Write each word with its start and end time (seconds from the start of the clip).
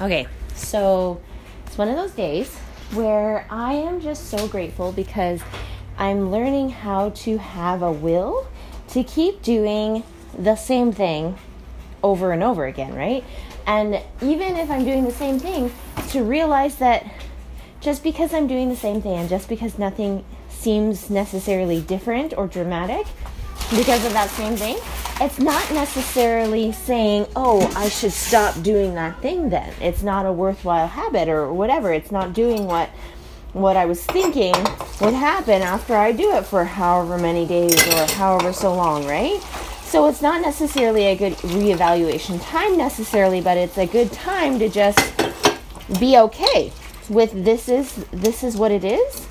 Okay, 0.00 0.28
so 0.54 1.20
it's 1.66 1.76
one 1.76 1.88
of 1.88 1.96
those 1.96 2.12
days 2.12 2.56
where 2.92 3.44
I 3.50 3.72
am 3.72 4.00
just 4.00 4.30
so 4.30 4.46
grateful 4.46 4.92
because 4.92 5.42
I'm 5.96 6.30
learning 6.30 6.70
how 6.70 7.10
to 7.10 7.38
have 7.38 7.82
a 7.82 7.90
will 7.90 8.46
to 8.90 9.02
keep 9.02 9.42
doing 9.42 10.04
the 10.38 10.54
same 10.54 10.92
thing 10.92 11.36
over 12.04 12.30
and 12.30 12.44
over 12.44 12.66
again, 12.66 12.94
right? 12.94 13.24
And 13.66 14.00
even 14.22 14.54
if 14.56 14.70
I'm 14.70 14.84
doing 14.84 15.02
the 15.02 15.10
same 15.10 15.40
thing, 15.40 15.72
to 16.10 16.22
realize 16.22 16.76
that 16.76 17.04
just 17.80 18.04
because 18.04 18.32
I'm 18.32 18.46
doing 18.46 18.68
the 18.68 18.76
same 18.76 19.02
thing 19.02 19.14
and 19.14 19.28
just 19.28 19.48
because 19.48 19.80
nothing 19.80 20.24
seems 20.48 21.10
necessarily 21.10 21.80
different 21.80 22.34
or 22.38 22.46
dramatic 22.46 23.06
because 23.70 24.04
of 24.04 24.12
that 24.12 24.30
same 24.30 24.56
thing, 24.56 24.78
it's 25.20 25.38
not 25.38 25.70
necessarily 25.72 26.72
saying, 26.72 27.26
oh, 27.34 27.70
I 27.76 27.88
should 27.88 28.12
stop 28.12 28.62
doing 28.62 28.94
that 28.94 29.20
thing 29.20 29.50
then. 29.50 29.72
It's 29.80 30.02
not 30.02 30.26
a 30.26 30.32
worthwhile 30.32 30.86
habit 30.86 31.28
or 31.28 31.52
whatever. 31.52 31.92
It's 31.92 32.12
not 32.12 32.32
doing 32.32 32.66
what 32.66 32.90
what 33.54 33.76
I 33.76 33.86
was 33.86 34.04
thinking 34.04 34.54
would 35.00 35.14
happen 35.14 35.62
after 35.62 35.96
I 35.96 36.12
do 36.12 36.36
it 36.36 36.44
for 36.44 36.64
however 36.64 37.16
many 37.18 37.46
days 37.46 37.74
or 37.88 38.06
however 38.12 38.52
so 38.52 38.74
long, 38.74 39.06
right? 39.06 39.40
So 39.82 40.06
it's 40.06 40.20
not 40.20 40.42
necessarily 40.42 41.06
a 41.06 41.16
good 41.16 41.32
reevaluation 41.38 42.40
time 42.42 42.76
necessarily, 42.76 43.40
but 43.40 43.56
it's 43.56 43.78
a 43.78 43.86
good 43.86 44.12
time 44.12 44.58
to 44.58 44.68
just 44.68 44.98
be 45.98 46.18
okay 46.18 46.72
with 47.08 47.32
this 47.44 47.68
is 47.68 47.94
this 48.12 48.44
is 48.44 48.56
what 48.56 48.70
it 48.70 48.84
is, 48.84 49.26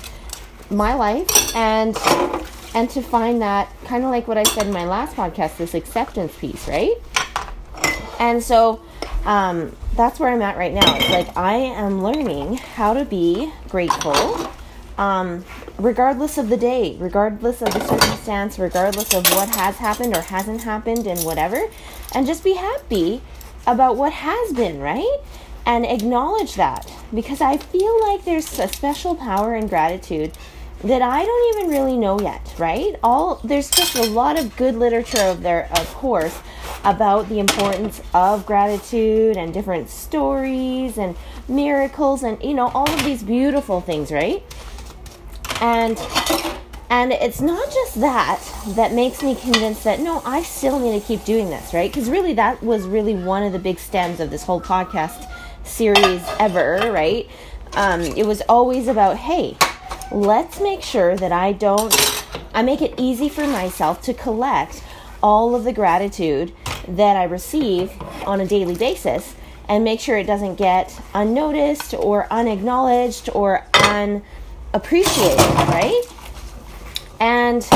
my 0.68 0.94
life 0.94 1.54
and 1.54 1.96
and 2.74 2.88
to 2.90 3.02
find 3.02 3.42
that 3.42 3.72
kind 3.84 4.04
of 4.04 4.10
like 4.10 4.28
what 4.28 4.38
I 4.38 4.42
said 4.42 4.66
in 4.66 4.72
my 4.72 4.84
last 4.84 5.16
podcast, 5.16 5.56
this 5.56 5.74
acceptance 5.74 6.36
piece, 6.36 6.68
right? 6.68 6.94
And 8.18 8.42
so 8.42 8.80
um, 9.24 9.76
that's 9.94 10.20
where 10.20 10.30
I'm 10.30 10.42
at 10.42 10.56
right 10.56 10.72
now. 10.72 10.96
It's 10.96 11.10
like 11.10 11.36
I 11.36 11.54
am 11.54 12.02
learning 12.02 12.56
how 12.56 12.94
to 12.94 13.04
be 13.04 13.52
grateful, 13.68 14.50
um, 14.96 15.44
regardless 15.78 16.38
of 16.38 16.48
the 16.48 16.56
day, 16.56 16.96
regardless 16.98 17.62
of 17.62 17.72
the 17.72 17.80
circumstance, 17.80 18.58
regardless 18.58 19.12
of 19.14 19.24
what 19.30 19.54
has 19.56 19.76
happened 19.76 20.16
or 20.16 20.20
hasn't 20.20 20.62
happened, 20.62 21.06
and 21.06 21.20
whatever, 21.20 21.68
and 22.14 22.26
just 22.26 22.42
be 22.44 22.54
happy 22.54 23.20
about 23.66 23.96
what 23.96 24.12
has 24.12 24.52
been, 24.52 24.80
right? 24.80 25.18
And 25.66 25.84
acknowledge 25.84 26.54
that 26.54 26.90
because 27.14 27.40
I 27.40 27.58
feel 27.58 28.00
like 28.08 28.24
there's 28.24 28.58
a 28.58 28.68
special 28.68 29.14
power 29.14 29.54
in 29.54 29.66
gratitude 29.68 30.32
that 30.82 31.02
I 31.02 31.24
don't 31.24 31.56
even 31.56 31.70
really 31.70 31.96
know 31.96 32.20
yet, 32.20 32.54
right? 32.58 32.94
All 33.02 33.40
there's 33.42 33.70
just 33.70 33.96
a 33.96 34.04
lot 34.04 34.38
of 34.38 34.56
good 34.56 34.76
literature 34.76 35.22
of 35.22 35.42
there, 35.42 35.68
of 35.72 35.92
course, 35.94 36.38
about 36.84 37.28
the 37.28 37.40
importance 37.40 38.00
of 38.14 38.46
gratitude 38.46 39.36
and 39.36 39.52
different 39.52 39.88
stories 39.88 40.96
and 40.96 41.16
miracles 41.48 42.22
and 42.22 42.42
you 42.42 42.54
know 42.54 42.68
all 42.68 42.88
of 42.88 43.04
these 43.04 43.22
beautiful 43.22 43.80
things, 43.80 44.12
right? 44.12 44.42
And 45.60 45.98
and 46.90 47.12
it's 47.12 47.40
not 47.40 47.70
just 47.72 48.00
that 48.00 48.40
that 48.68 48.92
makes 48.92 49.22
me 49.22 49.34
convinced 49.34 49.84
that 49.84 50.00
no, 50.00 50.22
I 50.24 50.42
still 50.42 50.78
need 50.78 51.00
to 51.00 51.06
keep 51.06 51.24
doing 51.24 51.50
this, 51.50 51.74
right? 51.74 51.90
Because 51.92 52.08
really, 52.08 52.34
that 52.34 52.62
was 52.62 52.84
really 52.84 53.14
one 53.14 53.42
of 53.42 53.52
the 53.52 53.58
big 53.58 53.78
stems 53.78 54.20
of 54.20 54.30
this 54.30 54.44
whole 54.44 54.60
podcast 54.60 55.28
series 55.64 56.22
ever, 56.38 56.92
right? 56.92 57.28
Um, 57.74 58.00
it 58.00 58.26
was 58.26 58.40
always 58.48 58.88
about, 58.88 59.16
hey, 59.18 59.56
let's 60.10 60.60
make 60.60 60.82
sure 60.82 61.16
that 61.16 61.32
I 61.32 61.52
don't, 61.52 61.94
I 62.54 62.62
make 62.62 62.82
it 62.82 62.94
easy 62.96 63.28
for 63.28 63.46
myself 63.46 64.02
to 64.02 64.14
collect 64.14 64.82
all 65.22 65.54
of 65.54 65.64
the 65.64 65.72
gratitude 65.72 66.52
that 66.86 67.16
I 67.16 67.24
receive 67.24 67.92
on 68.26 68.40
a 68.40 68.46
daily 68.46 68.76
basis 68.76 69.34
and 69.68 69.84
make 69.84 70.00
sure 70.00 70.16
it 70.16 70.26
doesn't 70.26 70.54
get 70.54 70.98
unnoticed 71.14 71.94
or 71.94 72.26
unacknowledged 72.30 73.28
or 73.34 73.64
unappreciated, 73.74 75.38
right? 75.38 76.02
And 77.20 77.66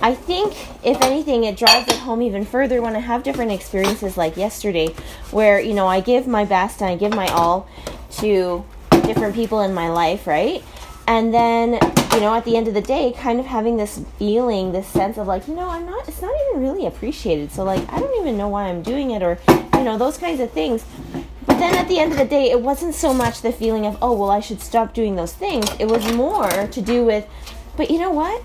I 0.00 0.14
think, 0.14 0.54
if 0.84 1.00
anything, 1.02 1.44
it 1.44 1.56
drives 1.56 1.88
it 1.88 1.98
home 1.98 2.22
even 2.22 2.44
further 2.44 2.80
when 2.80 2.96
I 2.96 3.00
have 3.00 3.22
different 3.22 3.52
experiences 3.52 4.16
like 4.16 4.36
yesterday, 4.36 4.88
where, 5.30 5.60
you 5.60 5.74
know, 5.74 5.86
I 5.86 6.00
give 6.00 6.26
my 6.26 6.44
best 6.44 6.80
and 6.80 6.90
I 6.90 6.96
give 6.96 7.14
my 7.14 7.28
all 7.28 7.68
to 8.18 8.64
different 8.90 9.34
people 9.34 9.60
in 9.60 9.74
my 9.74 9.90
life, 9.90 10.26
right? 10.26 10.62
And 11.08 11.32
then 11.32 11.72
you 12.12 12.20
know 12.20 12.34
at 12.34 12.44
the 12.44 12.56
end 12.56 12.68
of 12.68 12.74
the 12.74 12.82
day 12.82 13.12
kind 13.16 13.40
of 13.40 13.46
having 13.46 13.78
this 13.78 14.00
feeling 14.18 14.72
this 14.72 14.86
sense 14.86 15.16
of 15.16 15.26
like 15.26 15.48
you 15.48 15.54
know 15.54 15.68
i'm 15.68 15.86
not 15.86 16.06
it's 16.06 16.20
not 16.20 16.32
even 16.48 16.62
really 16.62 16.86
appreciated. 16.86 17.50
So 17.50 17.64
like 17.64 17.80
i 17.92 17.98
don't 17.98 18.20
even 18.20 18.36
know 18.36 18.48
why 18.48 18.64
i'm 18.68 18.82
doing 18.82 19.10
it 19.10 19.22
or 19.22 19.38
you 19.48 19.84
know 19.84 19.98
those 19.98 20.18
kinds 20.18 20.38
of 20.40 20.52
things. 20.52 20.84
But 21.46 21.58
then 21.58 21.74
at 21.74 21.88
the 21.88 21.98
end 21.98 22.12
of 22.12 22.18
the 22.18 22.26
day 22.26 22.50
it 22.50 22.60
wasn't 22.60 22.94
so 22.94 23.14
much 23.14 23.40
the 23.40 23.52
feeling 23.52 23.86
of 23.86 23.96
oh 24.02 24.12
well 24.12 24.30
i 24.30 24.40
should 24.40 24.60
stop 24.60 24.94
doing 24.94 25.16
those 25.16 25.32
things. 25.32 25.66
It 25.80 25.86
was 25.86 26.12
more 26.12 26.50
to 26.50 26.80
do 26.82 27.04
with 27.04 27.26
but 27.76 27.90
you 27.90 27.98
know 27.98 28.10
what? 28.10 28.44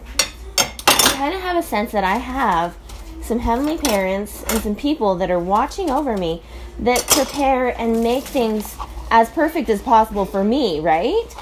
I 0.57 1.15
kind 1.17 1.35
of 1.35 1.41
have 1.41 1.57
a 1.57 1.63
sense 1.63 1.91
that 1.91 2.05
i 2.05 2.15
have 2.15 2.77
some 3.21 3.39
heavenly 3.39 3.77
parents 3.77 4.43
and 4.47 4.61
some 4.61 4.75
people 4.75 5.15
that 5.15 5.29
are 5.29 5.39
watching 5.39 5.89
over 5.89 6.17
me 6.17 6.41
that 6.79 7.05
prepare 7.07 7.69
and 7.79 8.01
make 8.01 8.23
things 8.23 8.77
as 9.11 9.29
perfect 9.29 9.69
as 9.69 9.81
possible 9.81 10.25
for 10.25 10.43
me 10.43 10.79
right 10.79 11.35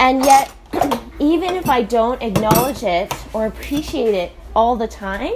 and 0.00 0.24
yet 0.24 0.52
even 1.20 1.56
if 1.56 1.68
I 1.68 1.82
don't 1.82 2.22
acknowledge 2.22 2.82
it 2.82 3.12
or 3.32 3.46
appreciate 3.46 4.14
it 4.14 4.32
all 4.54 4.76
the 4.76 4.88
time, 4.88 5.34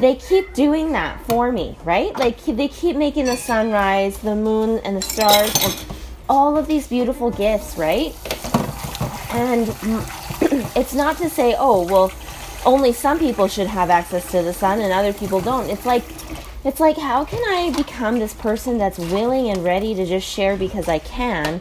they 0.00 0.16
keep 0.16 0.52
doing 0.54 0.92
that 0.92 1.20
for 1.26 1.52
me, 1.52 1.76
right? 1.84 2.16
Like 2.16 2.42
they 2.44 2.68
keep 2.68 2.96
making 2.96 3.26
the 3.26 3.36
sunrise, 3.36 4.18
the 4.18 4.34
moon, 4.34 4.80
and 4.84 4.96
the 4.96 5.02
stars, 5.02 5.52
and 5.62 5.96
all 6.28 6.56
of 6.56 6.66
these 6.66 6.88
beautiful 6.88 7.30
gifts, 7.30 7.76
right? 7.76 8.14
And 9.32 9.68
it's 10.76 10.94
not 10.94 11.18
to 11.18 11.28
say, 11.28 11.54
oh, 11.58 11.86
well, 11.86 12.12
only 12.64 12.92
some 12.92 13.18
people 13.18 13.46
should 13.46 13.66
have 13.66 13.90
access 13.90 14.30
to 14.30 14.42
the 14.42 14.52
sun 14.52 14.80
and 14.80 14.92
other 14.92 15.12
people 15.12 15.40
don't. 15.40 15.68
It's 15.68 15.84
like, 15.84 16.04
it's 16.64 16.80
like, 16.80 16.96
how 16.96 17.24
can 17.24 17.42
I 17.46 17.76
become 17.76 18.18
this 18.18 18.32
person 18.32 18.78
that's 18.78 18.98
willing 18.98 19.50
and 19.50 19.62
ready 19.62 19.94
to 19.94 20.06
just 20.06 20.26
share 20.26 20.56
because 20.56 20.88
I 20.88 20.98
can? 20.98 21.60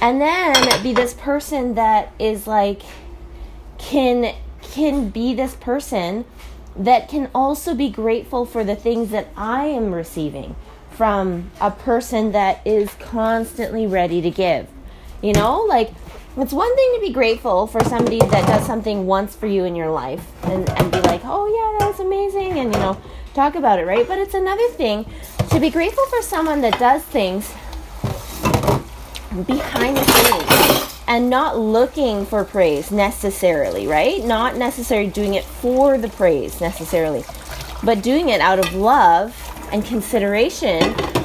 And 0.00 0.20
then 0.20 0.82
be 0.82 0.92
this 0.92 1.14
person 1.14 1.74
that 1.74 2.12
is 2.18 2.46
like 2.46 2.82
can 3.78 4.34
can 4.62 5.08
be 5.08 5.34
this 5.34 5.54
person 5.56 6.24
that 6.76 7.08
can 7.08 7.28
also 7.34 7.74
be 7.74 7.90
grateful 7.90 8.46
for 8.46 8.62
the 8.64 8.76
things 8.76 9.10
that 9.10 9.28
I 9.36 9.66
am 9.66 9.92
receiving 9.92 10.54
from 10.92 11.50
a 11.60 11.70
person 11.70 12.32
that 12.32 12.64
is 12.66 12.92
constantly 12.94 13.86
ready 13.86 14.22
to 14.22 14.30
give. 14.30 14.68
You 15.22 15.32
know, 15.32 15.62
like 15.62 15.90
it's 16.36 16.52
one 16.52 16.74
thing 16.76 16.92
to 16.94 17.00
be 17.00 17.12
grateful 17.12 17.66
for 17.66 17.82
somebody 17.84 18.18
that 18.18 18.46
does 18.46 18.64
something 18.64 19.06
once 19.06 19.34
for 19.34 19.46
you 19.46 19.64
in 19.64 19.74
your 19.74 19.90
life 19.90 20.24
and, 20.44 20.68
and 20.70 20.92
be 20.92 21.00
like, 21.00 21.22
oh 21.24 21.46
yeah, 21.46 21.78
that 21.78 21.90
was 21.90 22.00
amazing, 22.00 22.58
and 22.58 22.72
you 22.72 22.80
know, 22.80 23.00
talk 23.34 23.56
about 23.56 23.78
it, 23.78 23.84
right? 23.84 24.06
But 24.06 24.18
it's 24.18 24.34
another 24.34 24.68
thing 24.68 25.04
to 25.50 25.58
be 25.58 25.70
grateful 25.70 26.06
for 26.06 26.22
someone 26.22 26.60
that 26.60 26.78
does 26.78 27.02
things 27.02 27.52
behind 29.46 29.96
the 29.96 30.04
scenes 30.04 31.02
and 31.06 31.30
not 31.30 31.58
looking 31.58 32.24
for 32.26 32.44
praise 32.44 32.90
necessarily, 32.90 33.86
right? 33.86 34.24
Not 34.24 34.56
necessarily 34.56 35.10
doing 35.10 35.34
it 35.34 35.44
for 35.44 35.98
the 35.98 36.08
praise 36.08 36.60
necessarily, 36.60 37.24
but 37.82 38.02
doing 38.02 38.28
it 38.28 38.40
out 38.40 38.58
of 38.58 38.74
love 38.74 39.36
and 39.72 39.84
consideration 39.84 40.82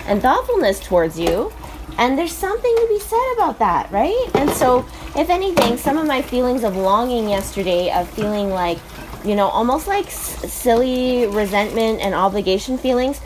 and 0.07 0.21
thoughtfulness 0.21 0.79
towards 0.79 1.19
you. 1.19 1.51
And 1.97 2.17
there's 2.17 2.33
something 2.33 2.75
to 2.75 2.87
be 2.89 2.99
said 2.99 3.33
about 3.35 3.59
that, 3.59 3.91
right? 3.91 4.29
And 4.33 4.49
so, 4.49 4.85
if 5.15 5.29
anything, 5.29 5.77
some 5.77 5.97
of 5.97 6.05
my 6.05 6.21
feelings 6.21 6.63
of 6.63 6.75
longing 6.75 7.29
yesterday, 7.29 7.91
of 7.91 8.09
feeling 8.09 8.49
like, 8.49 8.79
you 9.23 9.35
know, 9.35 9.47
almost 9.47 9.87
like 9.87 10.07
s- 10.07 10.51
silly 10.51 11.25
resentment 11.27 12.01
and 12.01 12.13
obligation 12.13 12.77
feelings, 12.77 13.21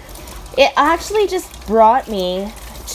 it 0.57 0.71
actually 0.77 1.27
just 1.27 1.65
brought 1.67 2.07
me 2.07 2.51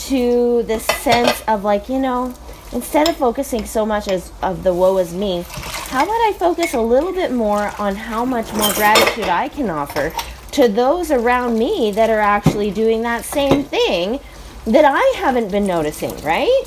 to 0.06 0.62
this 0.64 0.84
sense 0.84 1.42
of 1.48 1.64
like, 1.64 1.88
you 1.88 1.98
know, 1.98 2.34
instead 2.72 3.08
of 3.08 3.16
focusing 3.16 3.64
so 3.64 3.86
much 3.86 4.08
as 4.08 4.32
of 4.42 4.62
the 4.62 4.74
woe 4.74 4.98
is 4.98 5.14
me, 5.14 5.44
how 5.88 6.02
about 6.02 6.12
I 6.12 6.34
focus 6.38 6.74
a 6.74 6.80
little 6.80 7.12
bit 7.12 7.32
more 7.32 7.72
on 7.78 7.94
how 7.94 8.24
much 8.24 8.52
more 8.54 8.72
gratitude 8.74 9.28
I 9.28 9.48
can 9.48 9.70
offer 9.70 10.12
to 10.52 10.68
those 10.68 11.10
around 11.10 11.58
me 11.58 11.90
that 11.92 12.10
are 12.10 12.20
actually 12.20 12.70
doing 12.70 13.02
that 13.02 13.24
same 13.24 13.64
thing 13.64 14.20
that 14.66 14.84
I 14.84 15.14
haven't 15.18 15.50
been 15.50 15.66
noticing, 15.66 16.16
right? 16.22 16.64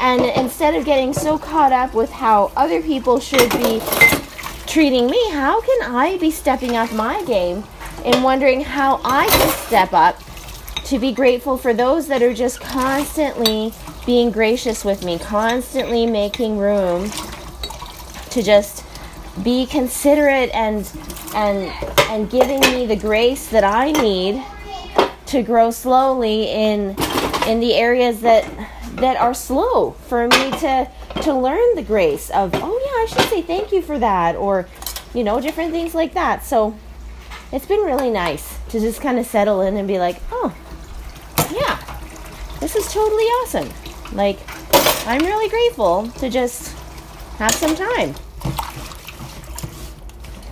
And 0.00 0.22
instead 0.24 0.74
of 0.74 0.84
getting 0.84 1.12
so 1.12 1.38
caught 1.38 1.72
up 1.72 1.94
with 1.94 2.10
how 2.10 2.52
other 2.56 2.80
people 2.80 3.18
should 3.18 3.50
be 3.50 3.80
treating 4.66 5.10
me, 5.10 5.30
how 5.30 5.60
can 5.60 5.94
I 5.94 6.16
be 6.18 6.30
stepping 6.30 6.76
up 6.76 6.92
my 6.92 7.24
game 7.24 7.64
and 8.04 8.22
wondering 8.22 8.62
how 8.62 9.00
I 9.04 9.26
can 9.26 9.48
step 9.66 9.92
up 9.92 10.22
to 10.90 10.98
be 10.98 11.12
grateful 11.12 11.56
for 11.56 11.72
those 11.72 12.08
that 12.08 12.20
are 12.20 12.34
just 12.34 12.60
constantly 12.60 13.72
being 14.06 14.32
gracious 14.32 14.84
with 14.84 15.04
me, 15.04 15.20
constantly 15.20 16.04
making 16.04 16.58
room 16.58 17.08
to 18.30 18.42
just 18.42 18.84
be 19.44 19.66
considerate 19.66 20.50
and 20.52 20.90
and 21.36 21.70
and 22.10 22.28
giving 22.28 22.58
me 22.72 22.86
the 22.86 22.96
grace 22.96 23.46
that 23.50 23.62
I 23.62 23.92
need 23.92 24.44
to 25.26 25.44
grow 25.44 25.70
slowly 25.70 26.48
in 26.48 26.96
in 27.46 27.60
the 27.60 27.74
areas 27.74 28.20
that 28.22 28.44
that 28.96 29.16
are 29.16 29.32
slow 29.32 29.92
for 29.92 30.26
me 30.26 30.50
to 30.58 30.90
to 31.22 31.32
learn 31.32 31.76
the 31.76 31.84
grace 31.84 32.30
of 32.30 32.50
oh 32.52 32.58
yeah 32.58 33.02
I 33.04 33.06
should 33.06 33.30
say 33.30 33.42
thank 33.42 33.70
you 33.70 33.80
for 33.80 34.00
that 34.00 34.34
or 34.34 34.66
you 35.14 35.22
know 35.22 35.40
different 35.40 35.70
things 35.70 35.94
like 35.94 36.14
that. 36.14 36.44
So 36.44 36.76
it's 37.52 37.66
been 37.66 37.82
really 37.82 38.10
nice 38.10 38.58
to 38.70 38.80
just 38.80 39.00
kind 39.00 39.20
of 39.20 39.26
settle 39.26 39.60
in 39.60 39.76
and 39.76 39.86
be 39.86 40.00
like 40.00 40.20
oh 40.32 40.52
this 42.72 42.86
is 42.86 42.92
totally 42.92 43.24
awesome 43.24 43.68
like 44.12 44.38
I'm 45.06 45.20
really 45.22 45.48
grateful 45.48 46.08
to 46.18 46.30
just 46.30 46.76
have 47.38 47.54
some 47.54 47.74
time 47.74 48.14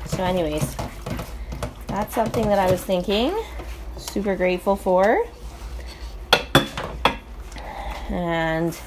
so 0.07 0.25
anyways 0.25 0.77
that's 1.87 2.15
something 2.15 2.47
that 2.49 2.59
I 2.59 2.71
was 2.71 2.83
thinking 2.83 3.33
super 3.97 4.37
grateful 4.37 4.77
for 4.77 5.25
and 8.11 8.79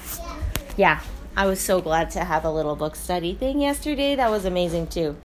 yeah, 0.76 1.00
I 1.36 1.46
was 1.46 1.60
so 1.60 1.80
glad 1.80 2.10
to 2.12 2.24
have 2.24 2.44
a 2.44 2.50
little 2.50 2.76
book 2.76 2.96
study 2.96 3.34
thing 3.34 3.60
yesterday. 3.60 4.14
That 4.14 4.30
was 4.30 4.44
amazing 4.44 4.88
too. 4.88 5.16